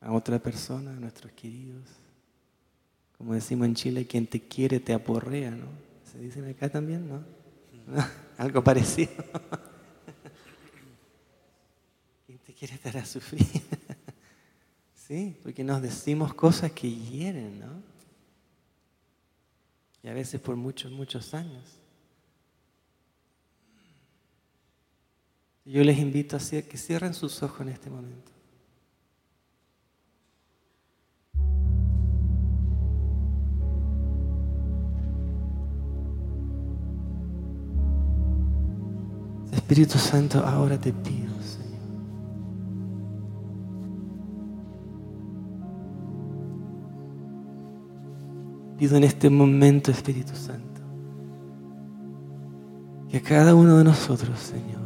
a 0.00 0.10
otra 0.10 0.38
persona, 0.38 0.92
a 0.92 0.94
nuestros 0.94 1.32
queridos. 1.32 1.84
Como 3.18 3.34
decimos 3.34 3.66
en 3.66 3.74
Chile, 3.74 4.06
quien 4.06 4.26
te 4.26 4.40
quiere 4.40 4.80
te 4.80 4.94
aporrea, 4.94 5.50
¿no? 5.50 5.66
Se 6.10 6.18
dicen 6.18 6.48
acá 6.48 6.70
también, 6.70 7.06
¿no? 7.06 7.22
Algo 8.38 8.64
parecido. 8.64 9.12
quien 12.26 12.38
te 12.38 12.54
quiere 12.54 12.78
te 12.78 12.88
hará 12.88 13.04
sufrir. 13.04 13.44
sí, 14.94 15.36
porque 15.42 15.62
nos 15.62 15.82
decimos 15.82 16.32
cosas 16.32 16.72
que 16.72 16.90
hieren, 16.90 17.60
¿no? 17.60 17.89
Y 20.02 20.08
a 20.08 20.14
veces 20.14 20.40
por 20.40 20.56
muchos, 20.56 20.90
muchos 20.90 21.34
años. 21.34 21.80
Yo 25.64 25.84
les 25.84 25.98
invito 25.98 26.36
a 26.36 26.40
que 26.40 26.76
cierren 26.76 27.14
sus 27.14 27.42
ojos 27.42 27.60
en 27.60 27.68
este 27.68 27.90
momento. 27.90 28.32
Espíritu 39.52 39.98
Santo, 39.98 40.44
ahora 40.44 40.76
te 40.80 40.92
pido, 40.92 41.29
Pido 48.80 48.96
en 48.96 49.04
este 49.04 49.28
momento, 49.28 49.90
Espíritu 49.90 50.34
Santo, 50.34 50.80
que 53.10 53.18
a 53.18 53.20
cada 53.20 53.54
uno 53.54 53.76
de 53.76 53.84
nosotros, 53.84 54.40
Señor, 54.40 54.80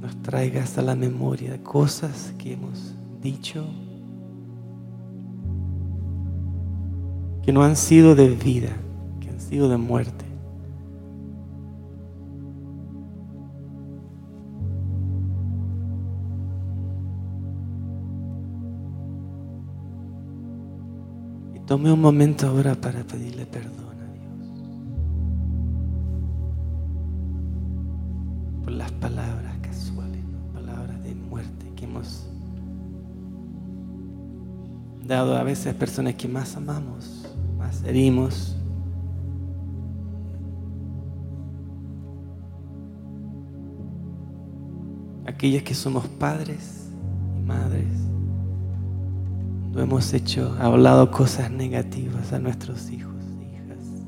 nos 0.00 0.22
traigas 0.22 0.78
a 0.78 0.82
la 0.82 0.96
memoria 0.96 1.62
cosas 1.62 2.32
que 2.38 2.54
hemos 2.54 2.94
dicho 3.20 3.66
que 7.42 7.52
no 7.52 7.62
han 7.62 7.76
sido 7.76 8.14
de 8.14 8.30
vida, 8.30 8.70
que 9.20 9.28
han 9.28 9.40
sido 9.42 9.68
de 9.68 9.76
muerte. 9.76 10.19
Tome 21.70 21.92
un 21.92 22.00
momento 22.00 22.48
ahora 22.48 22.74
para 22.74 23.04
pedirle 23.04 23.46
perdón 23.46 23.94
a 24.00 24.12
Dios 24.12 24.34
por 28.64 28.72
las 28.72 28.90
palabras 28.90 29.56
casuales, 29.62 30.24
palabras 30.52 31.00
de 31.04 31.14
muerte 31.14 31.70
que 31.76 31.84
hemos 31.84 32.26
dado 35.06 35.36
a 35.36 35.44
veces 35.44 35.72
a 35.72 35.78
personas 35.78 36.16
que 36.16 36.26
más 36.26 36.56
amamos, 36.56 37.32
más 37.56 37.84
herimos. 37.84 38.56
Aquellos 45.24 45.62
que 45.62 45.76
somos 45.76 46.08
padres 46.08 46.79
hemos 49.90 50.14
hecho, 50.14 50.54
hablado 50.60 51.10
cosas 51.10 51.50
negativas 51.50 52.32
a 52.32 52.38
nuestros 52.38 52.92
hijos 52.92 53.24
e 53.40 53.44
hijas. 53.44 54.06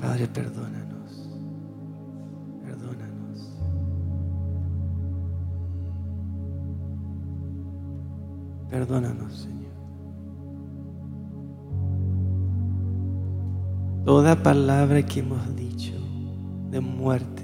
Padre, 0.00 0.28
perdónanos. 0.28 1.28
Perdónanos. 2.64 3.52
Perdónanos, 8.70 9.32
Señor. 9.34 9.72
Toda 14.04 14.40
palabra 14.40 15.02
que 15.02 15.18
hemos 15.18 15.56
dicho 15.56 15.99
de 16.70 16.80
muerte, 16.80 17.42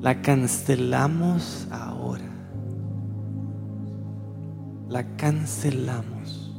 la 0.00 0.22
cancelamos 0.22 1.66
ahora. 1.70 2.24
La 4.88 5.16
cancelamos. 5.16 6.52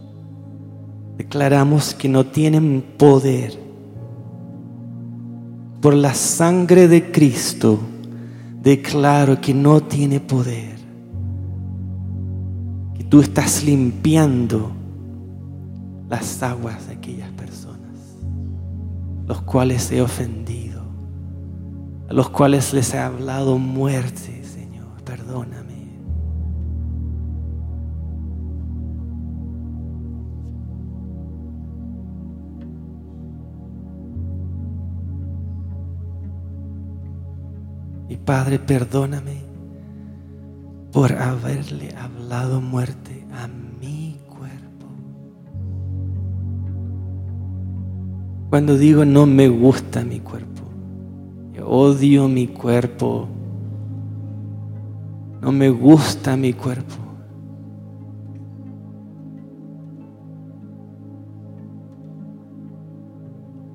Declaramos 1.17 1.93
que 1.93 2.09
no 2.09 2.25
tienen 2.25 2.83
poder. 2.97 3.61
Por 5.81 5.93
la 5.93 6.13
sangre 6.13 6.87
de 6.87 7.11
Cristo, 7.11 7.79
declaro 8.61 9.39
que 9.39 9.53
no 9.53 9.81
tiene 9.81 10.19
poder. 10.19 10.77
Que 12.95 13.03
tú 13.03 13.21
estás 13.21 13.63
limpiando 13.63 14.71
las 16.09 16.41
aguas 16.41 16.87
de 16.87 16.93
aquellas 16.93 17.29
personas, 17.31 18.17
los 19.27 19.41
cuales 19.41 19.91
he 19.91 20.01
ofendido 20.01 20.62
los 22.13 22.29
cuales 22.29 22.73
les 22.73 22.93
he 22.93 22.99
hablado 22.99 23.57
muerte, 23.57 24.43
Señor, 24.43 25.01
perdóname. 25.03 25.73
Y 38.09 38.17
Padre, 38.17 38.59
perdóname 38.59 39.41
por 40.91 41.13
haberle 41.13 41.95
hablado 41.95 42.61
muerte 42.61 43.25
a 43.33 43.47
mi 43.47 44.19
cuerpo. 44.27 44.85
Cuando 48.51 48.77
digo 48.77 49.03
no 49.03 49.25
me 49.25 49.47
gusta 49.47 50.03
mi 50.03 50.19
cuerpo 50.19 50.52
odio 51.65 52.27
mi 52.27 52.47
cuerpo, 52.47 53.27
no 55.41 55.51
me 55.51 55.69
gusta 55.69 56.35
mi 56.37 56.53
cuerpo. 56.53 56.95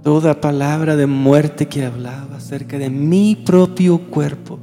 Toda 0.03 0.41
palabra 0.41 0.97
de 0.97 1.07
muerte 1.07 1.67
que 1.67 1.85
hablaba 1.85 2.37
acerca 2.37 2.79
de 2.79 2.89
mi 2.89 3.37
propio 3.37 3.99
cuerpo, 4.11 4.59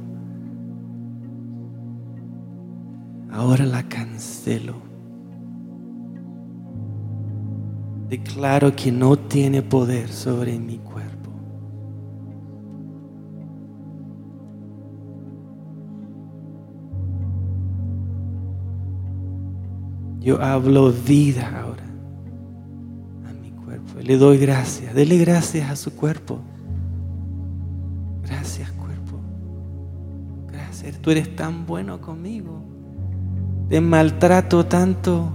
ahora 3.30 3.64
la 3.64 3.82
cancelo. 3.84 4.74
Declaro 8.08 8.74
que 8.74 8.90
no 8.90 9.16
tiene 9.16 9.62
poder 9.62 10.08
sobre 10.08 10.58
mi 10.58 10.78
cuerpo. 10.78 11.15
Yo 20.26 20.42
hablo 20.42 20.90
vida 20.90 21.52
ahora 21.56 21.84
a 23.28 23.32
mi 23.32 23.52
cuerpo. 23.52 24.00
Le 24.02 24.18
doy 24.18 24.38
gracias. 24.38 24.92
Dele 24.92 25.18
gracias 25.18 25.70
a 25.70 25.76
su 25.76 25.94
cuerpo. 25.94 26.40
Gracias 28.24 28.72
cuerpo. 28.72 29.20
Gracias. 30.50 30.96
Tú 30.96 31.12
eres 31.12 31.36
tan 31.36 31.64
bueno 31.64 32.00
conmigo. 32.00 32.60
Te 33.68 33.80
maltrato 33.80 34.66
tanto. 34.66 35.30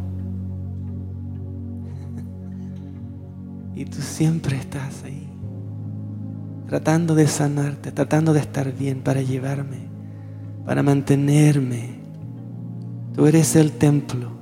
Y 3.73 3.85
tú 3.85 4.01
siempre 4.01 4.57
estás 4.57 5.05
ahí. 5.05 5.25
Tratando 6.67 7.15
de 7.15 7.27
sanarte, 7.27 7.93
tratando 7.93 8.33
de 8.33 8.41
estar 8.41 8.73
bien 8.73 8.99
para 8.99 9.21
llevarme, 9.21 9.87
para 10.65 10.83
mantenerme. 10.83 12.01
Tú 13.15 13.25
eres 13.25 13.55
el 13.55 13.71
templo 13.71 14.40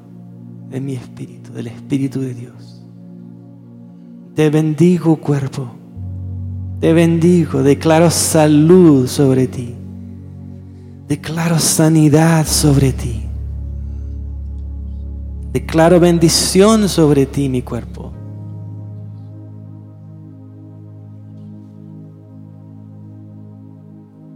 de 0.70 0.80
mi 0.80 0.94
espíritu, 0.94 1.52
del 1.52 1.68
espíritu 1.68 2.22
de 2.22 2.34
Dios. 2.34 2.84
Te 4.36 4.50
bendigo 4.50 5.18
cuerpo, 5.18 5.70
te 6.80 6.94
bendigo, 6.94 7.64
declaro 7.64 8.10
salud 8.10 9.08
sobre 9.08 9.48
ti, 9.48 9.76
declaro 11.08 11.60
sanidad 11.60 12.46
sobre 12.46 12.94
ti, 12.94 13.24
declaro 15.52 16.00
bendición 16.00 16.88
sobre 16.88 17.26
ti 17.26 17.50
mi 17.50 17.62
cuerpo. 17.62 18.14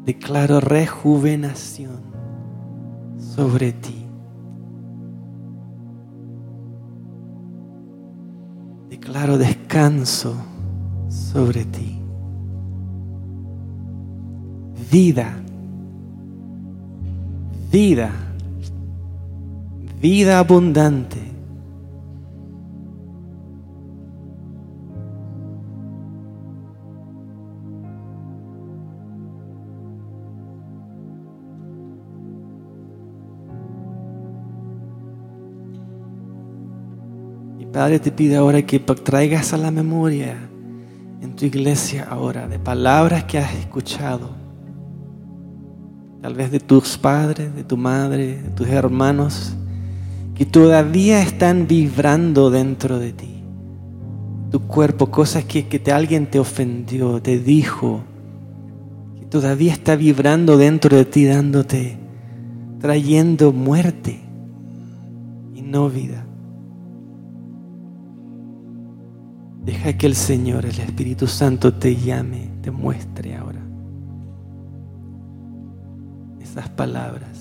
Declaro 0.06 0.60
rejuvenación 0.60 2.02
sobre 3.18 3.72
ti. 3.72 4.03
Declaro 8.94 9.40
descanso 9.40 10.36
sobre 11.10 11.66
ti. 11.66 11.98
Vida, 14.92 15.34
vida, 17.72 18.12
vida 20.00 20.38
abundante. 20.38 21.33
Padre, 37.84 38.00
te 38.00 38.14
pido 38.14 38.40
ahora 38.40 38.62
que 38.62 38.80
traigas 38.80 39.52
a 39.52 39.58
la 39.58 39.70
memoria 39.70 40.38
en 41.22 41.36
tu 41.36 41.44
iglesia 41.44 42.08
ahora 42.10 42.48
de 42.48 42.58
palabras 42.58 43.26
que 43.26 43.38
has 43.38 43.54
escuchado, 43.56 44.30
tal 46.22 46.34
vez 46.34 46.50
de 46.50 46.62
tus 46.62 46.98
padres, 46.98 47.54
de 47.54 47.66
tu 47.66 47.76
madre, 47.76 48.42
de 48.42 48.50
tus 48.52 48.70
hermanos, 48.70 49.54
que 50.34 50.46
todavía 50.46 51.22
están 51.22 51.68
vibrando 51.68 52.50
dentro 52.50 53.00
de 53.00 53.12
ti. 53.12 53.44
Tu 54.50 54.62
cuerpo, 54.62 55.08
cosas 55.12 55.44
que, 55.44 55.68
que 55.68 55.92
alguien 55.92 56.28
te 56.28 56.40
ofendió, 56.40 57.22
te 57.22 57.38
dijo, 57.38 58.00
que 59.20 59.26
todavía 59.26 59.74
está 59.74 59.98
vibrando 59.98 60.56
dentro 60.56 60.96
de 60.96 61.04
ti, 61.04 61.26
dándote, 61.26 61.98
trayendo 62.80 63.52
muerte 63.52 64.22
y 65.54 65.62
no 65.62 65.90
vida. 65.90 66.28
Deja 69.64 69.94
que 69.94 70.08
el 70.08 70.16
Señor, 70.16 70.66
el 70.66 70.80
Espíritu 70.80 71.28
Santo, 71.28 71.74
te 71.74 71.96
llame, 71.96 72.50
te 72.62 72.70
muestre 72.70 73.36
ahora 73.36 73.62
esas 76.54 76.70
palabras. 76.70 77.33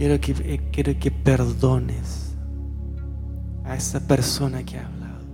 Quiero 0.00 0.18
que, 0.18 0.32
eh, 0.32 0.70
quiero 0.72 0.98
que 0.98 1.10
perdones 1.10 2.34
a 3.64 3.76
esa 3.76 4.00
persona 4.00 4.62
que 4.62 4.78
ha 4.78 4.86
hablado, 4.86 5.26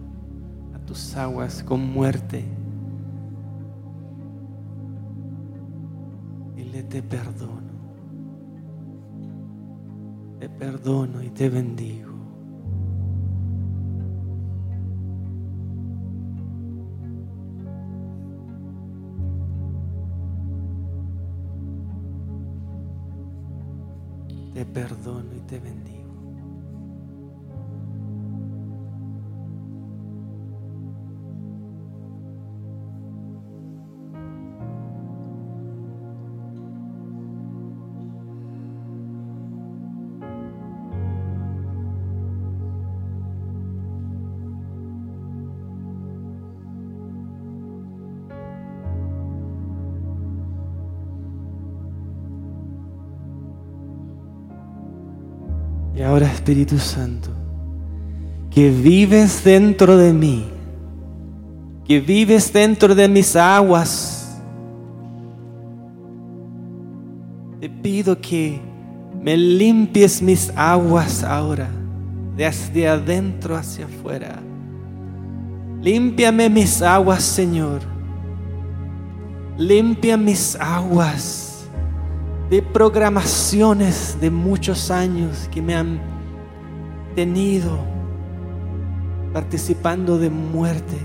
a 0.74 0.78
tus 0.80 1.14
aguas 1.14 1.62
con 1.62 1.88
muerte. 1.88 2.44
Dile, 6.56 6.82
te 6.82 7.00
perdono. 7.00 7.76
Te 10.40 10.48
perdono 10.48 11.22
y 11.22 11.30
te 11.30 11.48
bendigo. 11.48 12.15
Perdono 24.76 25.34
y 25.34 25.40
te 25.40 25.58
bendigo. 25.58 26.05
Espíritu 56.46 56.78
Santo, 56.78 57.30
que 58.52 58.70
vives 58.70 59.42
dentro 59.42 59.96
de 59.96 60.12
mí, 60.12 60.46
que 61.84 61.98
vives 61.98 62.52
dentro 62.52 62.94
de 62.94 63.08
mis 63.08 63.34
aguas, 63.34 64.40
te 67.58 67.68
pido 67.68 68.20
que 68.20 68.60
me 69.20 69.36
limpies 69.36 70.22
mis 70.22 70.52
aguas 70.54 71.24
ahora, 71.24 71.68
desde 72.36 72.86
adentro 72.86 73.56
hacia 73.56 73.86
afuera. 73.86 74.38
Límpiame 75.82 76.48
mis 76.48 76.80
aguas, 76.80 77.24
Señor. 77.24 77.80
Limpia 79.58 80.16
mis 80.16 80.54
aguas 80.60 81.66
de 82.48 82.62
programaciones 82.62 84.16
de 84.20 84.30
muchos 84.30 84.92
años 84.92 85.48
que 85.50 85.60
me 85.60 85.74
han 85.74 86.15
tenido 87.16 87.78
participando 89.32 90.18
de 90.18 90.28
muerte. 90.28 90.98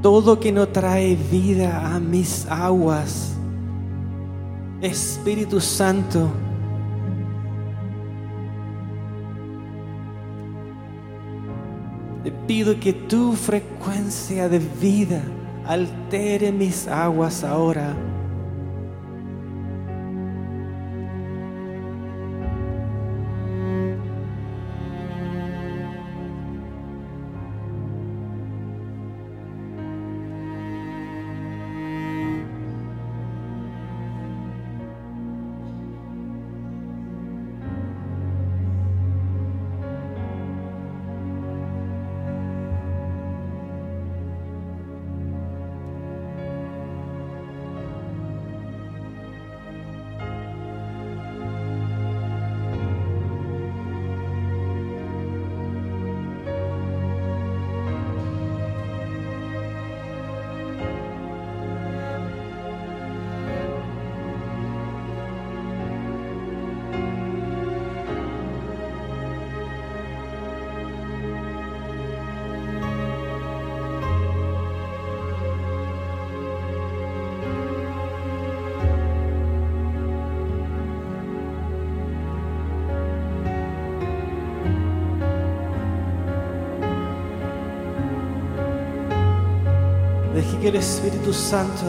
Todo 0.00 0.40
que 0.40 0.50
no 0.50 0.66
trae 0.66 1.14
vida 1.14 1.94
a 1.94 2.00
mis 2.00 2.46
aguas, 2.48 3.36
Espíritu 4.80 5.60
Santo, 5.60 6.30
te 12.24 12.32
pido 12.32 12.80
que 12.80 12.94
tu 12.94 13.34
frecuencia 13.34 14.48
de 14.48 14.58
vida 14.58 15.20
altere 15.66 16.50
mis 16.50 16.88
aguas 16.88 17.44
ahora. 17.44 17.94
Que 90.60 90.68
el 90.68 90.76
Espíritu 90.76 91.32
Santo 91.32 91.86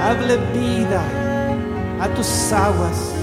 hable 0.00 0.36
vida 0.52 1.02
a 2.00 2.08
tus 2.14 2.52
aguas. 2.52 3.21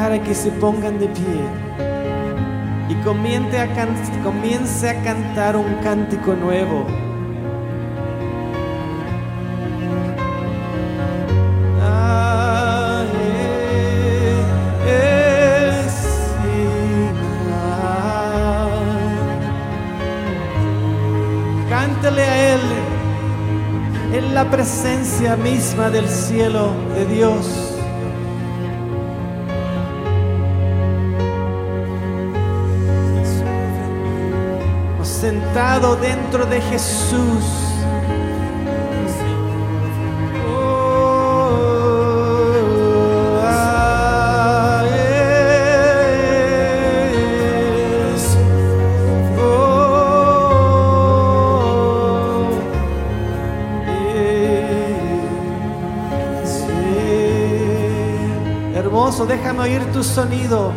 Invitar 0.00 0.12
a 0.12 0.22
que 0.22 0.34
se 0.34 0.50
pongan 0.52 0.98
de 0.98 1.08
pie 1.08 1.40
y 2.88 2.94
comience 3.04 3.58
a, 3.58 3.68
comience 4.22 4.88
a 4.88 5.02
cantar 5.02 5.56
un 5.56 5.74
cántico 5.82 6.34
nuevo. 6.34 6.86
Cántale 21.68 22.22
a 22.22 22.54
Él 22.54 22.60
en 24.14 24.34
la 24.34 24.50
presencia 24.50 25.36
misma 25.36 25.90
del 25.90 26.08
cielo 26.08 26.72
de 26.94 27.06
Dios. 27.06 27.69
Sentado 35.30 35.94
dentro 35.94 36.44
de 36.44 36.60
Jesús. 36.60 37.44
Oh. 40.44 40.80
Oh. 49.38 49.70
Hermoso, 58.74 59.26
déjame 59.26 59.60
oír 59.60 59.84
tu 59.92 60.02
sonido. 60.02 60.72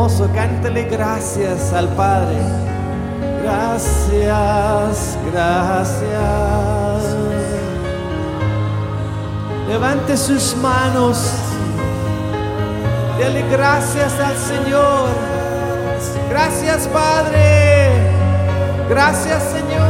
Hermoso, 0.00 0.30
cántele 0.34 0.84
gracias 0.84 1.74
al 1.74 1.86
Padre. 1.88 2.38
Gracias, 3.42 5.18
gracias. 5.30 7.16
Levante 9.68 10.16
sus 10.16 10.56
manos. 10.56 11.22
Dele 13.18 13.44
gracias 13.52 14.18
al 14.20 14.36
Señor. 14.38 15.08
Gracias, 16.30 16.88
Padre. 16.88 17.90
Gracias, 18.88 19.42
Señor. 19.52 19.89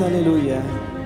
más, 0.00 0.97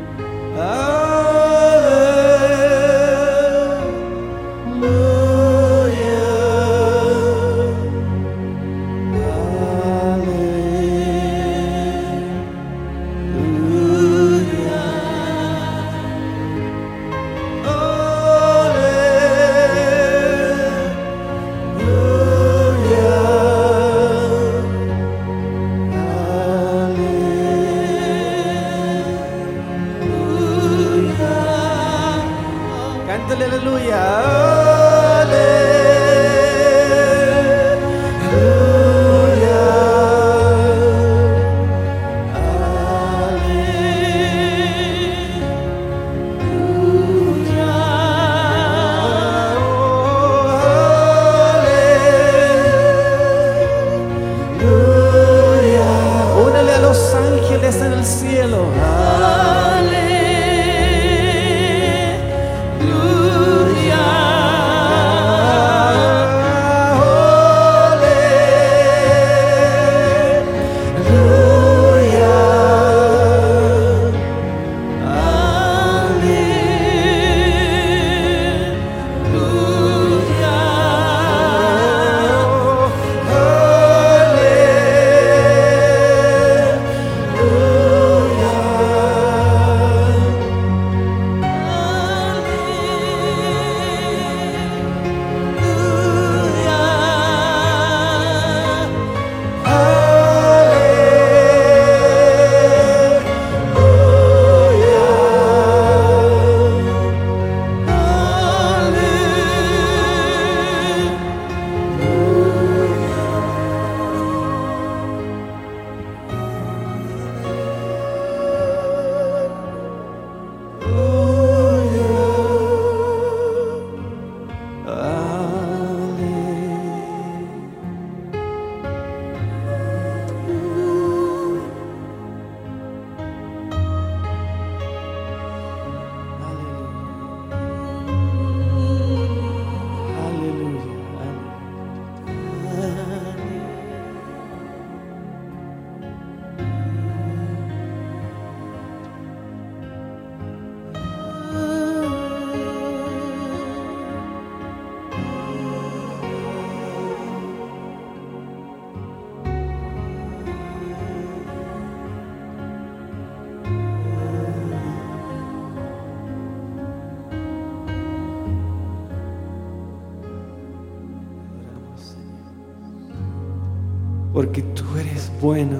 Porque 174.43 174.61
tú 174.61 174.83
eres 174.99 175.31
bueno. 175.41 175.79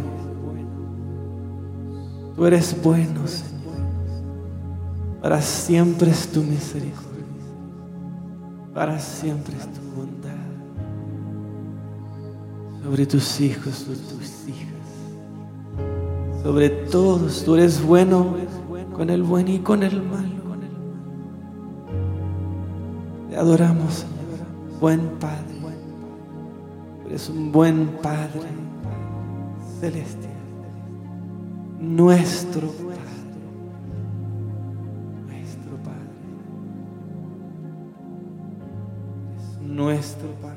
Tú 2.37 2.47
eres 2.47 2.81
bueno, 2.81 3.27
Señor. 3.27 3.75
Para 5.21 5.43
siempre 5.43 6.13
es 6.13 6.29
tu 6.29 6.45
misericordia. 6.45 7.25
Para 8.73 9.01
siempre 9.01 9.57
es 9.57 9.65
tu 9.65 9.81
bondad. 9.97 10.31
Sobre 12.85 13.05
tus 13.05 13.41
hijos, 13.41 13.75
sobre 13.75 13.99
tus 13.99 14.49
hijas. 14.49 14.85
Sobre 16.45 16.69
todos. 16.69 17.45
Tú 17.45 17.57
eres 17.57 17.85
bueno 17.85 18.37
con 18.93 19.11
el 19.11 19.25
bueno 19.25 19.51
y 19.51 19.59
con 19.59 19.83
el 19.83 20.01
malo. 20.05 20.31
Te 23.29 23.37
adoramos, 23.37 23.93
Señor. 23.93 24.79
Buen 24.81 25.01
Padre. 25.19 25.52
Eres 27.13 27.29
un 27.29 27.53
buen 27.53 27.89
Padre 28.01 28.49
celestial. 29.81 30.33
Nuestro 31.79 32.69
Padre. 32.69 32.97
Nuestro 35.29 35.77
Padre. 35.85 36.09
Es 39.37 39.61
nuestro 39.61 40.29
Padre. 40.41 40.52